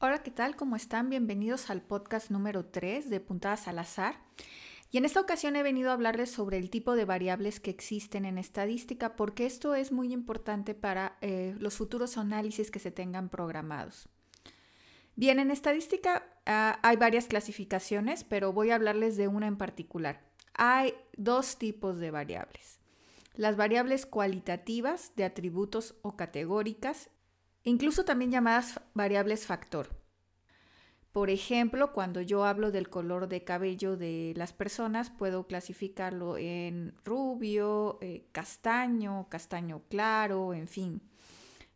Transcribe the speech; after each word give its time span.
Hola, 0.00 0.22
¿qué 0.22 0.30
tal? 0.30 0.54
¿Cómo 0.54 0.76
están? 0.76 1.10
Bienvenidos 1.10 1.70
al 1.70 1.82
podcast 1.82 2.30
número 2.30 2.64
3 2.64 3.10
de 3.10 3.18
Puntadas 3.18 3.66
al 3.66 3.80
Azar. 3.80 4.20
Y 4.92 4.98
en 4.98 5.04
esta 5.04 5.20
ocasión 5.20 5.56
he 5.56 5.64
venido 5.64 5.90
a 5.90 5.94
hablarles 5.94 6.30
sobre 6.30 6.56
el 6.56 6.70
tipo 6.70 6.94
de 6.94 7.04
variables 7.04 7.58
que 7.58 7.70
existen 7.70 8.24
en 8.24 8.38
estadística 8.38 9.16
porque 9.16 9.44
esto 9.44 9.74
es 9.74 9.90
muy 9.90 10.12
importante 10.12 10.76
para 10.76 11.18
eh, 11.20 11.56
los 11.58 11.74
futuros 11.74 12.16
análisis 12.16 12.70
que 12.70 12.78
se 12.78 12.92
tengan 12.92 13.28
programados. 13.28 14.08
Bien, 15.16 15.40
en 15.40 15.50
estadística 15.50 16.24
ah, 16.46 16.78
hay 16.84 16.96
varias 16.96 17.26
clasificaciones, 17.26 18.22
pero 18.22 18.52
voy 18.52 18.70
a 18.70 18.76
hablarles 18.76 19.16
de 19.16 19.26
una 19.26 19.48
en 19.48 19.56
particular. 19.56 20.20
Hay 20.54 20.94
dos 21.16 21.58
tipos 21.58 21.98
de 21.98 22.12
variables. 22.12 22.78
Las 23.34 23.56
variables 23.56 24.06
cualitativas 24.06 25.10
de 25.16 25.24
atributos 25.24 25.96
o 26.02 26.16
categóricas 26.16 27.10
incluso 27.64 28.04
también 28.04 28.30
llamadas 28.30 28.80
variables 28.94 29.46
factor. 29.46 29.88
Por 31.12 31.30
ejemplo, 31.30 31.92
cuando 31.92 32.20
yo 32.20 32.44
hablo 32.44 32.70
del 32.70 32.90
color 32.90 33.28
de 33.28 33.42
cabello 33.42 33.96
de 33.96 34.34
las 34.36 34.52
personas, 34.52 35.10
puedo 35.10 35.46
clasificarlo 35.46 36.36
en 36.36 36.94
rubio, 37.04 37.98
eh, 38.02 38.28
castaño, 38.30 39.28
castaño 39.28 39.82
claro, 39.88 40.54
en 40.54 40.68
fin. 40.68 41.02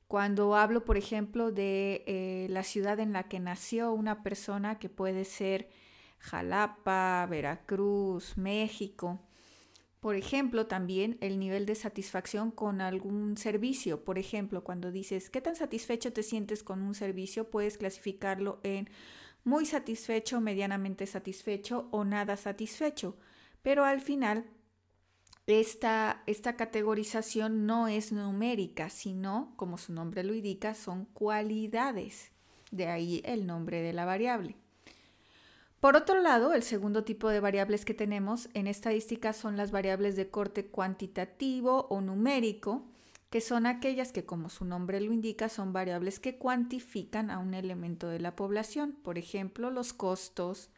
Cuando 0.06 0.55
hablo, 0.55 0.84
por 0.84 0.98
ejemplo, 0.98 1.51
de 1.51 2.05
eh, 2.06 2.47
la 2.51 2.62
ciudad 2.62 3.01
en 3.01 3.14
la 3.14 3.25
que 3.25 3.41
nació 3.41 3.92
una 3.92 4.23
persona, 4.23 4.78
que 4.78 4.91
puede 4.91 5.25
ser 5.25 5.70
Jalapa, 6.19 7.27
Veracruz, 7.28 8.37
México, 8.37 9.19
por 10.02 10.16
ejemplo, 10.16 10.66
también 10.66 11.16
el 11.20 11.38
nivel 11.38 11.65
de 11.65 11.77
satisfacción 11.77 12.51
con 12.51 12.80
algún 12.80 13.37
servicio. 13.37 14.02
Por 14.02 14.19
ejemplo, 14.19 14.65
cuando 14.65 14.91
dices, 14.91 15.30
¿qué 15.30 15.41
tan 15.41 15.55
satisfecho 15.55 16.12
te 16.12 16.25
sientes 16.25 16.65
con 16.65 16.83
un 16.83 16.97
servicio? 16.97 17.51
Puedes 17.51 17.78
clasificarlo 17.78 18.59
en 18.65 18.91
muy 19.45 19.65
satisfecho, 19.65 20.41
medianamente 20.41 21.06
satisfecho 21.06 21.87
o 21.92 22.05
nada 22.05 22.36
satisfecho. 22.36 23.17
Pero 23.62 23.84
al 23.84 24.00
final, 24.00 24.50
esta, 25.47 26.25
esta 26.27 26.56
categorización 26.56 27.64
no 27.64 27.86
es 27.86 28.11
numérica, 28.11 28.91
sino, 28.91 29.55
como 29.55 29.78
su 29.78 29.92
nombre 29.92 30.25
lo 30.25 30.34
indica, 30.34 30.75
son 30.75 31.05
cualidades. 31.05 32.33
De 32.73 32.89
ahí 32.89 33.23
el 33.25 33.47
nombre 33.47 33.83
de 33.83 33.92
la 33.92 34.05
variable. 34.05 34.56
Por 35.83 35.97
otro 35.97 36.20
lado, 36.20 36.55
el 36.55 36.62
segundo 36.62 37.02
tipo 37.02 37.28
de 37.28 37.41
variables 37.41 37.84
que 37.84 37.92
tenemos 37.92 38.48
en 38.55 38.69
estadística 38.69 39.33
son 39.33 39.56
las 39.56 39.72
variables 39.72 40.14
de 40.14 40.30
corte 40.30 40.66
cuantitativo 40.66 41.89
o 41.91 42.00
numérico, 42.00 42.86
que 43.30 43.41
son 43.41 43.66
aquellas 43.66 44.12
que, 44.12 44.24
como 44.24 44.48
su 44.48 44.64
nombre 44.64 45.00
lo 45.00 45.12
indica, 45.12 45.48
son 45.48 45.72
variables 45.72 46.20
que 46.20 46.39
cuantifican 46.39 47.33
a 47.33 47.41
un 47.41 47.52
elemento 47.52 48.06
de 48.06 48.20
la 48.20 48.36
población, 48.36 48.92
por 48.92 49.19
ejemplo, 49.19 49.72
los 49.72 49.92
costos, 49.92 50.70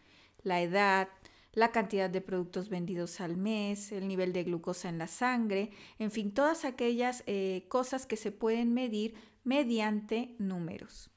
la 0.43 0.63
edad, 0.63 1.11
la 1.53 1.71
cantidad 1.71 2.09
de 2.09 2.23
productos 2.23 2.71
vendidos 2.71 3.21
al 3.21 3.37
mes, 3.37 3.93
el 3.93 4.09
nivel 4.09 4.33
de 4.33 4.45
glucosa 4.45 4.89
en 4.89 4.97
la 4.97 5.07
sangre, 5.07 5.71
en 5.99 6.13
fin, 6.13 6.33
todas 6.33 6.65
aquellas 6.65 7.25
eh, 7.27 7.67
cosas 7.69 8.07
que 8.07 8.17
se 8.17 8.33
pueden 8.33 8.73
medir 8.73 9.17
mediante 9.45 10.35
números. 10.39 11.14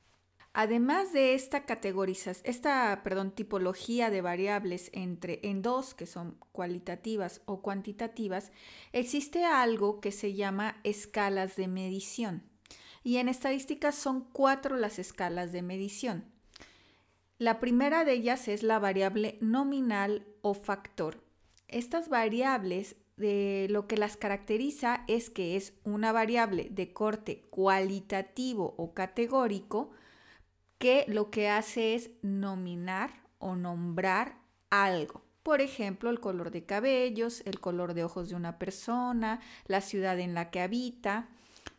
Además 0.59 1.13
de 1.13 1.36
esta 1.36 1.67
categorización, 1.67 2.44
esta, 2.50 3.02
perdón, 3.03 3.30
tipología 3.30 4.09
de 4.09 4.22
variables 4.22 4.89
entre 4.91 5.39
en 5.44 5.61
dos, 5.61 5.94
que 5.94 6.08
son 6.08 6.36
cualitativas 6.52 7.41
o 7.45 7.61
cuantitativas, 7.61 8.52
existe 8.91 9.45
algo 9.45 10.02
que 10.02 10.11
se 10.11 10.33
llama 10.33 10.78
escalas 10.83 11.58
de 11.58 11.67
medición. 11.67 12.41
Y 13.03 13.17
en 13.17 13.30
estadísticas 13.30 13.94
son 13.94 14.22
cuatro 14.31 14.78
las 14.78 14.97
escalas 14.97 15.52
de 15.52 15.61
medición. 15.61 16.25
La 17.38 17.59
primera 17.59 18.03
de 18.03 18.13
ellas 18.13 18.47
es 18.47 18.63
la 18.63 18.80
variable 18.80 19.38
nominal 19.41 20.25
o 20.41 20.55
factor. 20.55 21.23
Estas 21.67 22.09
variables 22.09 22.95
de 23.16 23.67
lo 23.69 23.85
que 23.85 23.95
las 23.95 24.18
caracteriza 24.18 25.03
es 25.07 25.29
que 25.29 25.56
es 25.56 25.74
una 25.84 26.12
variable 26.12 26.69
de 26.72 26.94
corte 26.94 27.44
cualitativo 27.51 28.74
o 28.79 28.95
categórico, 28.95 29.91
que 30.77 31.05
lo 31.07 31.29
que 31.29 31.49
hace 31.49 31.95
es 31.95 32.11
nominar 32.21 33.23
o 33.39 33.55
nombrar 33.55 34.38
algo. 34.69 35.23
Por 35.43 35.61
ejemplo, 35.61 36.09
el 36.09 36.19
color 36.19 36.51
de 36.51 36.65
cabellos, 36.65 37.41
el 37.45 37.59
color 37.59 37.93
de 37.93 38.03
ojos 38.03 38.29
de 38.29 38.35
una 38.35 38.59
persona, 38.59 39.39
la 39.65 39.81
ciudad 39.81 40.19
en 40.19 40.33
la 40.33 40.51
que 40.51 40.59
habita. 40.61 41.29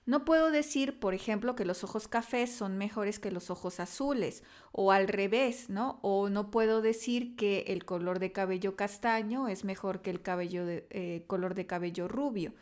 No 0.06 0.25
puedo 0.25 0.50
decir, 0.50 0.98
por 1.00 1.12
ejemplo, 1.12 1.54
que 1.54 1.66
los 1.66 1.84
ojos 1.84 2.09
cafés 2.09 2.50
son 2.50 2.78
mejores 2.78 3.19
que 3.19 3.31
los 3.31 3.50
ojos 3.50 3.78
azules 3.78 4.42
o 4.72 4.91
al 4.91 5.06
revés, 5.06 5.69
¿no? 5.69 5.98
O 6.00 6.30
no 6.30 6.50
puedo 6.50 6.80
decir 6.80 7.36
que 7.36 7.66
el 7.69 7.84
color 7.84 8.19
de 8.19 8.32
cabello 8.32 8.75
castaño 8.75 9.48
es 9.48 9.65
mejor 9.65 10.00
que 10.00 10.09
el 10.09 10.22
cabello 10.22 10.65
eh, 10.66 11.25
color 11.26 11.54
de 11.54 11.66
cabello 11.66 12.09
rubio. 12.09 12.54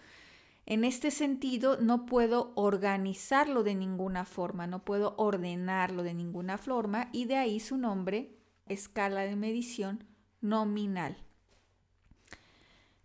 En 0.69 0.83
este 0.85 1.13
sentido, 1.13 1.79
no 1.81 2.07
puedo 2.07 2.53
organizarlo 2.57 3.63
de 3.63 3.77
ninguna 3.77 4.25
forma, 4.25 4.67
no 4.67 4.85
puedo 4.85 5.15
ordenarlo 5.17 6.03
de 6.03 6.13
ninguna 6.13 6.59
forma 6.59 7.09
y 7.13 7.27
de 7.27 7.37
ahí 7.37 7.61
su 7.61 7.77
nombre, 7.77 8.37
escala 8.67 9.21
de 9.21 9.37
medición 9.37 10.05
nominal. 10.41 11.17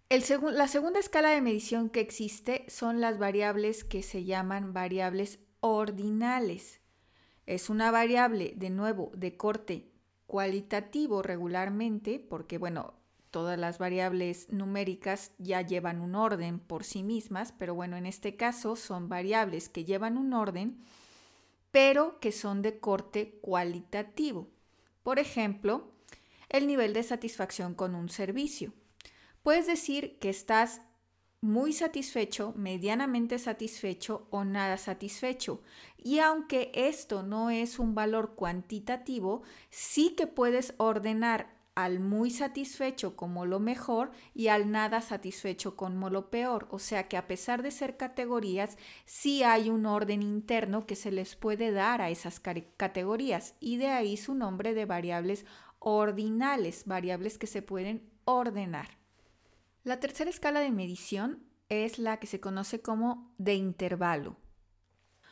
la 0.09 0.67
segunda 0.67 0.99
escala 0.99 1.29
de 1.29 1.41
medición 1.41 1.89
que 1.91 1.99
existe 1.99 2.65
son 2.67 2.99
las 2.99 3.19
variables 3.19 3.83
que 3.83 4.01
se 4.01 4.23
llaman 4.23 4.73
variables 4.73 5.37
ordinales. 5.59 6.81
Es 7.45 7.69
una 7.69 7.91
variable, 7.91 8.53
de 8.55 8.71
nuevo, 8.71 9.11
de 9.15 9.37
corte 9.37 9.91
cualitativo 10.25 11.21
regularmente, 11.21 12.17
porque 12.17 12.57
bueno, 12.57 13.00
todas 13.31 13.57
las 13.57 13.79
variables 13.79 14.47
numéricas 14.51 15.31
ya 15.39 15.61
llevan 15.61 16.01
un 16.01 16.15
orden 16.15 16.59
por 16.59 16.83
sí 16.83 17.01
mismas, 17.01 17.53
pero 17.53 17.73
bueno, 17.73 17.97
en 17.97 18.05
este 18.05 18.35
caso 18.35 18.75
son 18.75 19.09
variables 19.09 19.69
que 19.69 19.85
llevan 19.85 20.17
un 20.17 20.33
orden, 20.33 20.83
pero 21.71 22.19
que 22.19 22.31
son 22.31 22.61
de 22.61 22.79
corte 22.79 23.39
cualitativo. 23.41 24.49
Por 25.01 25.17
ejemplo, 25.17 25.91
el 26.49 26.67
nivel 26.67 26.93
de 26.93 27.03
satisfacción 27.03 27.73
con 27.73 27.95
un 27.95 28.09
servicio. 28.09 28.73
Puedes 29.41 29.65
decir 29.65 30.19
que 30.19 30.29
estás 30.29 30.81
muy 31.39 31.73
satisfecho, 31.73 32.53
medianamente 32.55 33.39
satisfecho 33.39 34.27
o 34.29 34.43
nada 34.43 34.77
satisfecho. 34.77 35.61
Y 35.97 36.19
aunque 36.19 36.71
esto 36.75 37.23
no 37.23 37.49
es 37.49 37.79
un 37.79 37.95
valor 37.95 38.35
cuantitativo, 38.35 39.41
sí 39.71 40.11
que 40.11 40.27
puedes 40.27 40.75
ordenar 40.77 41.60
al 41.83 41.99
muy 41.99 42.29
satisfecho 42.31 43.15
como 43.15 43.45
lo 43.45 43.59
mejor 43.59 44.11
y 44.33 44.47
al 44.47 44.71
nada 44.71 45.01
satisfecho 45.01 45.75
como 45.75 46.09
lo 46.09 46.29
peor. 46.29 46.67
O 46.71 46.79
sea 46.79 47.07
que 47.07 47.17
a 47.17 47.27
pesar 47.27 47.63
de 47.63 47.71
ser 47.71 47.97
categorías, 47.97 48.77
sí 49.05 49.43
hay 49.43 49.69
un 49.69 49.85
orden 49.85 50.21
interno 50.21 50.85
que 50.85 50.95
se 50.95 51.11
les 51.11 51.35
puede 51.35 51.71
dar 51.71 52.01
a 52.01 52.09
esas 52.09 52.39
categorías 52.39 53.55
y 53.59 53.77
de 53.77 53.87
ahí 53.87 54.17
su 54.17 54.33
nombre 54.33 54.73
de 54.73 54.85
variables 54.85 55.45
ordinales, 55.79 56.85
variables 56.85 57.37
que 57.37 57.47
se 57.47 57.61
pueden 57.61 58.09
ordenar. 58.25 58.97
La 59.83 59.99
tercera 59.99 60.29
escala 60.29 60.59
de 60.59 60.71
medición 60.71 61.43
es 61.69 61.97
la 61.97 62.17
que 62.17 62.27
se 62.27 62.39
conoce 62.39 62.81
como 62.81 63.33
de 63.37 63.55
intervalo. 63.55 64.37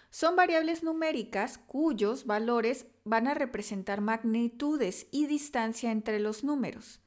Son 0.10 0.36
variables 0.36 0.84
numéricas 0.84 1.58
cuyos 1.58 2.26
valores 2.26 2.88
van 3.04 3.28
a 3.28 3.34
representar 3.34 4.02
magnitudes 4.02 5.08
y 5.12 5.28
distancia 5.28 5.92
entre 5.92 6.20
los 6.20 6.44
números, 6.44 7.02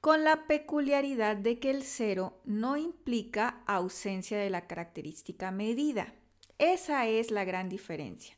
con 0.00 0.24
la 0.24 0.46
peculiaridad 0.46 1.36
de 1.36 1.58
que 1.60 1.70
el 1.70 1.82
cero 1.82 2.40
no 2.44 2.76
implica 2.76 3.62
ausencia 3.66 4.38
de 4.38 4.50
la 4.50 4.66
característica 4.66 5.50
medida. 5.50 6.14
Esa 6.58 7.06
es 7.06 7.30
la 7.30 7.44
gran 7.44 7.68
diferencia. 7.68 8.36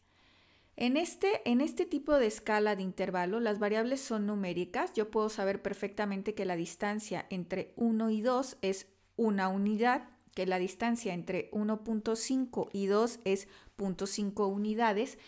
En 0.80 0.96
este, 0.96 1.42
en 1.44 1.60
este 1.60 1.86
tipo 1.86 2.14
de 2.18 2.28
escala 2.28 2.76
de 2.76 2.84
intervalo, 2.84 3.40
las 3.40 3.58
variables 3.58 4.00
son 4.00 4.26
numéricas. 4.26 4.92
Yo 4.92 5.10
puedo 5.10 5.28
saber 5.28 5.60
perfectamente 5.60 6.34
que 6.34 6.44
la 6.44 6.54
distancia 6.54 7.26
entre 7.30 7.72
1 7.74 8.10
y 8.10 8.22
2 8.22 8.58
es 8.62 8.86
una 9.16 9.48
unidad, 9.48 10.08
que 10.38 10.46
la 10.46 10.60
distancia 10.60 11.14
entre 11.14 11.50
1.5 11.50 12.68
y 12.72 12.86
2 12.86 13.18
es 13.24 13.48
0.5 13.76 14.48
unidades, 14.48 15.18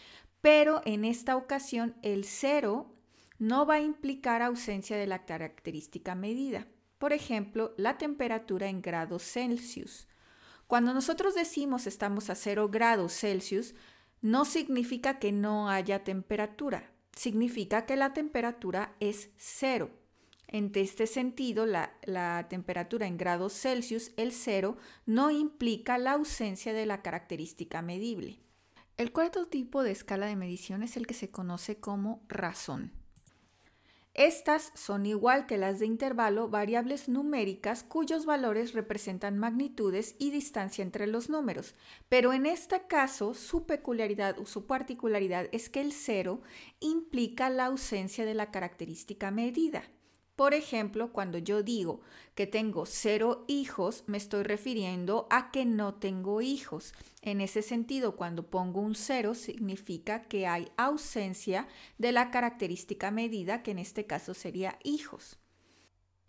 pero 0.41 0.83
en 0.85 1.05
esta 1.05 1.35
ocasión 1.35 1.97
el 2.03 2.25
cero 2.25 2.95
no 3.41 3.67
va 3.67 3.75
a 3.75 3.81
implicar 3.81 4.41
ausencia 4.41 4.97
de 4.97 5.09
la 5.09 5.25
característica 5.25 6.15
medida. 6.15 6.69
Por 6.99 7.13
ejemplo, 7.13 7.75
la 7.77 7.99
temperatura 7.99 8.69
en 8.69 8.83
grados 8.83 9.25
Celsius. 9.25 10.07
Cuando 10.69 10.95
nosotros 10.95 11.35
decimos 11.35 11.89
estamos 11.89 12.31
a 12.31 12.37
0 12.37 12.69
grados 12.69 13.13
Celsius, 13.13 13.75
no 14.21 14.45
significa 14.45 15.19
que 15.19 15.33
no 15.33 15.71
haya 15.71 16.05
temperatura, 16.05 16.93
significa 17.17 17.85
que 17.85 17.97
la 17.97 18.13
temperatura 18.13 18.95
es 19.01 19.31
cero. 19.37 19.91
En 20.53 20.73
este 20.75 21.07
sentido, 21.07 21.65
la, 21.65 21.95
la, 22.03 22.49
temperatura 22.49 23.07
en 23.07 23.17
grados 23.17 23.53
Celsius, 23.53 24.11
el 24.17 24.33
cero, 24.33 24.79
no 25.07 25.31
implica 25.31 25.97
la 25.97 26.13
ausencia 26.13 26.73
de 26.73 26.87
la 26.87 27.03
característica 27.03 27.83
medible. 27.83 28.41
El 28.97 29.13
cuarto 29.13 29.47
tipo 29.47 29.85
de 29.85 29.93
escala 29.93 30.27
de 30.27 30.35
medición 30.35 30.83
es 30.83 30.97
el 30.97 31.07
que 31.07 31.15
se 31.15 31.31
conoce 31.31 31.79
como 31.79 32.25
razón. 32.29 32.91
Estas 34.13 34.73
son 34.75 35.07
igual 35.07 35.47
que 35.47 35.57
las 35.57 35.79
de 35.79 35.87
intervalo 35.87 36.49
variables 36.49 37.09
numéricas 37.09 37.85
cuyos 37.85 38.27
valores 38.27 38.73
representan 38.73 39.39
magnitudes 39.39 40.17
y 40.19 40.33
distancia 40.33 40.83
entre 40.83 41.07
los 41.07 41.31
números, 41.31 41.77
pero 42.09 42.33
en 42.33 42.45
este 42.45 42.89
caso 42.89 43.35
su 43.35 43.67
peculiaridad 43.67 44.37
o 44.41 44.47
su 44.47 44.67
particularidad 44.67 45.47
es 45.53 45.71
que 45.71 45.81
el 45.81 45.93
cero 45.93 46.43
implica 46.81 47.51
la 47.51 47.67
ausencia 47.67 48.25
de 48.25 48.35
la 48.35 48.51
característica 48.51 49.31
medida. 49.31 49.85
Por 50.41 50.55
ejemplo, 50.55 51.13
cuando 51.13 51.37
yo 51.37 51.63
digo 51.63 52.01
que 52.35 52.47
tengo 52.47 52.87
cero 52.87 53.45
hijos, 53.47 54.05
me 54.07 54.17
estoy 54.17 54.43
refiriendo 54.43 55.27
a 55.29 55.51
que 55.51 55.67
no 55.67 55.97
tengo 55.97 56.41
hijos. 56.41 56.95
En 57.21 57.43
ese 57.43 57.61
sentido, 57.61 58.17
cuando 58.17 58.49
pongo 58.49 58.81
un 58.81 58.95
cero, 58.95 59.35
significa 59.35 60.23
que 60.23 60.47
hay 60.47 60.73
ausencia 60.79 61.69
de 61.99 62.13
la 62.13 62.31
característica 62.31 63.11
medida, 63.11 63.63
que 63.63 63.73
en 63.73 63.81
este 63.81 64.07
caso 64.07 64.33
sería 64.33 64.79
hijos. 64.83 65.39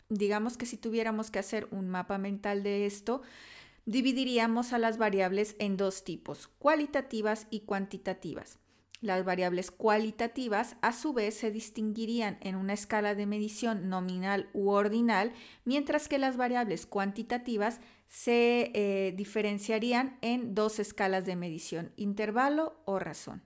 Digamos 0.10 0.58
que 0.58 0.66
si 0.66 0.76
tuviéramos 0.76 1.32
que 1.32 1.40
hacer 1.40 1.70
un 1.72 1.88
mapa 1.88 2.18
mental 2.18 2.64
de 2.64 2.86
esto, 2.86 3.22
dividiríamos 3.86 4.74
a 4.74 4.78
las 4.78 4.98
variables 4.98 5.56
en 5.58 5.78
dos 5.78 6.04
tipos, 6.04 6.50
cualitativas 6.60 7.48
y 7.50 7.62
cuantitativas. 7.62 8.61
Las 9.02 9.26
variables 9.26 9.72
cualitativas 9.72 10.76
a 10.82 10.94
su 10.94 11.12
vez 11.12 11.34
se 11.34 11.50
distinguirían 11.50 12.38
en 12.42 12.56
una 12.56 12.74
escala 12.74 13.16
de 13.16 13.26
medición 13.26 13.90
nominal 13.90 14.48
u 14.54 14.70
ordinal, 14.70 15.34
mientras 15.66 16.08
que 16.08 16.20
las 16.20 16.38
variables 16.38 16.86
cuantitativas 16.86 17.80
se 18.08 18.72
eh, 18.76 19.12
diferenciarían 19.18 20.20
en 20.22 20.54
dos 20.54 20.78
escalas 20.78 21.26
de 21.26 21.36
medición, 21.36 21.92
intervalo 21.96 22.80
o 22.86 23.00
razón. 23.00 23.42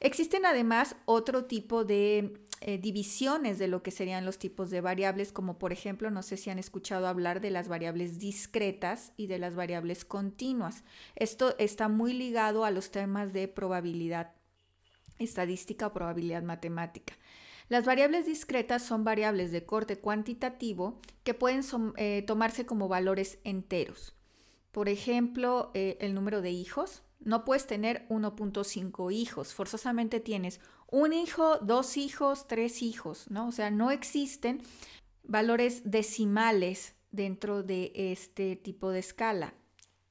Existen 0.00 0.44
además 0.44 0.96
otro 1.06 1.46
tipo 1.46 1.84
de 1.84 2.38
eh, 2.60 2.76
divisiones 2.76 3.58
de 3.58 3.68
lo 3.68 3.82
que 3.82 3.90
serían 3.90 4.26
los 4.26 4.38
tipos 4.38 4.68
de 4.68 4.82
variables, 4.82 5.32
como 5.32 5.58
por 5.58 5.72
ejemplo, 5.72 6.10
no 6.10 6.22
sé 6.22 6.36
si 6.36 6.50
han 6.50 6.58
escuchado 6.58 7.06
hablar 7.06 7.40
de 7.40 7.50
las 7.50 7.68
variables 7.68 8.18
discretas 8.18 9.12
y 9.16 9.28
de 9.28 9.38
las 9.38 9.54
variables 9.54 10.04
continuas. 10.04 10.84
Esto 11.16 11.56
está 11.58 11.88
muy 11.88 12.12
ligado 12.12 12.64
a 12.64 12.70
los 12.70 12.90
temas 12.90 13.32
de 13.32 13.48
probabilidad 13.48 14.37
estadística 15.18 15.86
o 15.86 15.92
probabilidad 15.92 16.42
matemática. 16.42 17.14
Las 17.68 17.84
variables 17.84 18.24
discretas 18.24 18.82
son 18.82 19.04
variables 19.04 19.52
de 19.52 19.66
corte 19.66 19.98
cuantitativo 19.98 21.00
que 21.22 21.34
pueden 21.34 21.62
eh, 21.96 22.24
tomarse 22.26 22.64
como 22.64 22.88
valores 22.88 23.38
enteros. 23.44 24.14
Por 24.72 24.88
ejemplo, 24.88 25.70
eh, 25.74 25.98
el 26.00 26.14
número 26.14 26.40
de 26.40 26.50
hijos. 26.50 27.02
No 27.20 27.44
puedes 27.44 27.66
tener 27.66 28.06
1.5 28.08 29.12
hijos, 29.12 29.52
forzosamente 29.52 30.20
tienes 30.20 30.60
un 30.90 31.12
hijo, 31.12 31.58
dos 31.58 31.96
hijos, 31.96 32.46
tres 32.46 32.80
hijos, 32.80 33.28
¿no? 33.28 33.48
O 33.48 33.52
sea, 33.52 33.70
no 33.70 33.90
existen 33.90 34.62
valores 35.24 35.82
decimales 35.84 36.94
dentro 37.10 37.62
de 37.62 37.92
este 37.94 38.56
tipo 38.56 38.90
de 38.90 39.00
escala. 39.00 39.54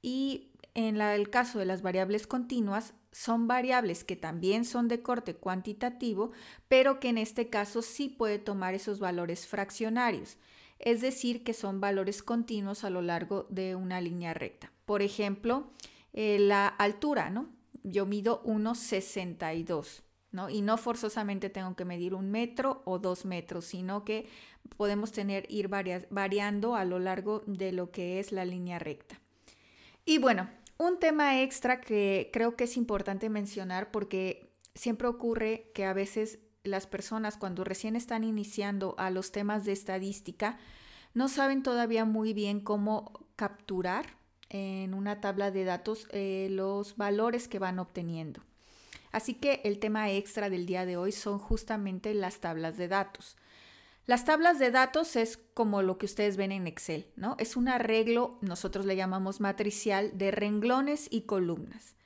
Y 0.02 0.52
en 0.78 1.02
el 1.02 1.32
caso 1.32 1.58
de 1.58 1.66
las 1.66 1.82
variables 1.82 2.28
continuas, 2.28 2.94
son 3.12 3.48
variables 3.48 4.04
que 4.04 4.16
también 4.16 4.64
son 4.64 4.88
de 4.88 5.02
corte 5.02 5.34
cuantitativo, 5.34 6.32
pero 6.68 7.00
que 7.00 7.10
en 7.10 7.18
este 7.18 7.50
caso 7.50 7.82
sí 7.82 8.10
puede 8.10 8.38
tomar 8.38 8.76
esos 8.76 9.00
valores 9.00 9.48
fraccionarios, 9.48 10.38
es 10.78 11.02
decir, 11.02 11.44
que 11.44 11.56
son 11.56 11.82
valores 11.82 12.22
continuos 12.22 12.84
a 12.84 12.92
lo 12.92 13.02
largo 13.02 13.48
de 13.50 13.74
una 13.74 14.02
línea 14.02 14.36
recta. 14.36 14.72
Por 14.86 15.02
ejemplo, 15.02 15.72
eh, 16.14 16.38
la 16.38 16.68
altura, 16.68 17.32
¿no? 17.32 17.50
Yo 17.82 18.06
mido 18.06 18.44
1,62. 18.44 20.04
¿no? 20.32 20.52
Y 20.52 20.62
no 20.62 20.78
forzosamente 20.78 21.50
tengo 21.50 21.76
que 21.76 21.86
medir 21.86 22.14
un 22.14 22.30
metro 22.30 22.84
o 22.86 23.00
dos 23.00 23.26
metros, 23.26 23.66
sino 23.66 24.04
que 24.04 24.28
podemos 24.76 25.12
tener, 25.12 25.48
ir 25.50 25.70
variando 25.70 26.76
a 26.76 26.86
lo 26.86 27.00
largo 27.00 27.42
de 27.48 27.72
lo 27.72 27.90
que 27.90 28.20
es 28.20 28.32
la 28.32 28.46
línea 28.46 28.78
recta. 28.78 29.20
Y 30.06 30.20
bueno, 30.20 30.48
un 30.78 31.00
tema 31.00 31.42
extra 31.42 31.82
que 31.82 32.30
creo 32.32 32.56
que 32.56 32.66
es 32.66 32.78
importante 32.78 33.30
mencionar 33.30 33.92
porque 33.92 34.54
siempre 34.76 35.08
ocurre 35.08 35.72
que 35.74 35.86
a 35.86 35.94
veces 35.94 36.40
las 36.64 36.88
personas 36.88 37.38
cuando 37.38 37.64
recién 37.64 37.96
están 37.96 38.24
iniciando 38.24 38.96
a 38.98 39.10
los 39.10 39.32
temas 39.32 39.66
de 39.66 39.72
estadística 39.72 40.58
no 41.14 41.30
saben 41.30 41.64
todavía 41.64 42.06
muy 42.06 42.34
bien 42.34 42.60
cómo 42.60 43.28
capturar 43.36 44.18
en 44.50 44.94
una 44.94 45.20
tabla 45.20 45.52
de 45.52 45.64
datos 45.64 46.08
eh, 46.12 46.48
los 46.52 46.96
valores 46.96 47.48
que 47.48 47.60
van 47.60 47.80
obteniendo. 47.80 48.42
Así 49.12 49.34
que 49.34 49.62
el 49.64 49.80
tema 49.80 50.12
extra 50.12 50.50
del 50.50 50.66
día 50.66 50.86
de 50.86 50.98
hoy 50.98 51.12
son 51.12 51.40
justamente 51.40 52.14
las 52.14 52.40
tablas 52.40 52.78
de 52.78 52.88
datos. 52.88 53.36
Las 54.08 54.24
tablas 54.24 54.58
de 54.58 54.72
datos 54.72 55.18
es 55.18 55.38
como 55.54 55.82
lo 55.82 55.98
que 55.98 56.06
ustedes 56.06 56.38
ven 56.38 56.54
en 56.54 56.66
Excel, 56.66 57.12
¿no? 57.18 57.36
Es 57.40 57.58
un 57.58 57.68
arreglo, 57.68 58.40
nosotros 58.42 58.86
le 58.86 58.96
llamamos 58.96 59.42
matricial, 59.42 60.18
de 60.18 60.32
renglones 60.32 61.10
y 61.12 61.24
columnas. 61.24 61.98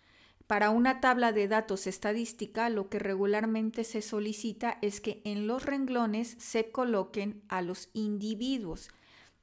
Para 0.47 0.71
una 0.71 0.99
tabla 0.99 1.31
de 1.31 1.47
datos 1.47 1.85
estadística, 1.85 2.71
lo 2.71 2.89
que 2.89 2.97
regularmente 2.97 3.83
se 3.83 4.01
solicita 4.01 4.79
es 4.81 4.99
que 4.99 5.21
en 5.25 5.45
los 5.45 5.63
renglones 5.63 6.35
se 6.39 6.71
coloquen 6.71 7.43
a 7.49 7.61
los 7.61 7.89
individuos. 7.93 8.89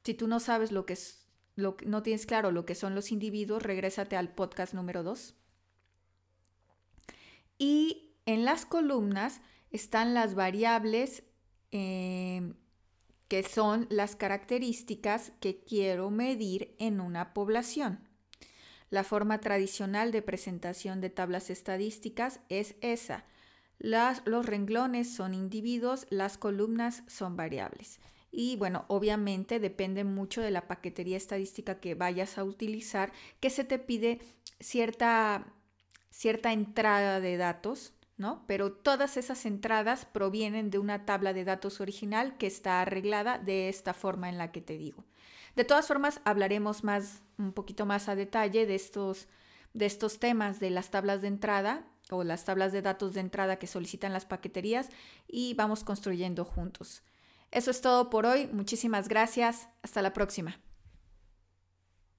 Si 0.03 0.15
tú 0.15 0.27
no 0.27 0.41
sabes 0.41 0.73
lo 0.73 0.85
que 0.85 0.95
es, 0.95 1.29
lo, 1.55 1.77
no 1.87 2.03
tienes 2.03 2.27
claro 2.27 2.51
lo 2.51 2.67
que 2.67 2.75
son 2.75 2.97
los 2.97 3.13
individuos, 3.13 3.63
regrésate 3.63 4.17
al 4.17 4.35
podcast 4.35 4.75
número 4.75 5.05
2. 5.05 5.37
Y 7.57 8.17
en 8.27 8.45
las 8.45 8.67
columnas 8.67 9.41
están 9.71 10.13
las 10.13 10.35
variables 10.35 11.23
Em, 11.71 12.55
que 13.29 13.43
son 13.43 13.87
las 13.91 14.17
características 14.17 15.33
que 15.41 15.63
quiero 15.63 16.11
medir 16.11 16.75
en 16.79 17.01
una 17.01 17.35
población. 17.35 18.09
La 18.89 19.05
forma 19.05 19.39
tradicional 19.41 20.13
de 20.13 20.23
presentación 20.23 21.03
de 21.03 21.11
tablas 21.11 21.51
estadísticas 21.51 22.41
es 22.49 22.75
esa. 22.81 23.25
los 23.81 24.45
renglones 24.45 25.15
son 25.15 25.35
individuos, 25.35 26.07
las 26.11 26.37
columnas 26.37 27.05
son 27.07 27.37
variables. 27.37 28.01
Y 28.33 28.57
bueno, 28.57 28.87
obviamente 28.89 29.61
depende 29.61 30.05
mucho 30.05 30.41
de 30.41 30.51
la 30.51 30.67
paquetería 30.67 31.17
estadística 31.17 31.79
que 31.79 31.95
vayas 31.95 32.39
a 32.39 32.45
utilizar, 32.45 33.13
que 33.41 33.51
se 33.51 33.63
te 33.65 33.79
pide 33.79 34.21
cierta, 34.59 35.53
cierta 36.11 36.53
entrada 36.53 37.21
de 37.21 37.37
datos, 37.37 37.93
Pero 38.47 38.73
todas 38.73 39.17
esas 39.17 39.47
entradas 39.47 40.05
provienen 40.05 40.71
de 40.71 40.79
una 40.79 41.05
tabla 41.05 41.33
de 41.33 41.45
datos 41.45 41.81
original 41.81 42.37
que 42.37 42.49
está 42.49 42.81
arreglada 42.81 43.39
de 43.39 43.69
esta 43.69 43.95
forma 43.95 44.29
en 44.29 44.39
la 44.39 44.51
que 44.51 44.61
te 44.61 44.77
digo. 44.77 45.05
De 45.55 45.65
todas 45.65 45.87
formas, 45.87 46.21
hablaremos 46.25 46.85
más, 46.85 47.23
un 47.39 47.53
poquito 47.53 47.87
más 47.87 48.09
a 48.09 48.17
detalle 48.17 48.67
de 48.67 48.75
estos, 48.75 49.29
de 49.73 49.87
estos 49.87 50.19
temas 50.19 50.59
de 50.61 50.71
las 50.71 50.91
tablas 50.91 51.23
de 51.23 51.29
entrada 51.29 51.85
o 52.11 52.25
las 52.25 52.45
tablas 52.45 52.73
de 52.73 52.83
datos 52.83 53.15
de 53.15 53.21
entrada 53.21 53.59
que 53.59 53.67
solicitan 53.67 54.13
las 54.13 54.27
paqueterías 54.27 54.89
y 55.29 55.55
vamos 55.55 55.85
construyendo 55.85 56.45
juntos. 56.45 57.03
Eso 57.51 57.71
es 57.71 57.81
todo 57.81 58.11
por 58.11 58.27
hoy. 58.27 58.49
Muchísimas 58.53 59.09
gracias. 59.09 59.69
Hasta 59.83 60.03
la 60.03 60.13
próxima. 60.13 60.59